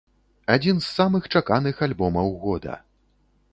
[0.53, 2.81] Адзін з самых чаканых альбомаў года.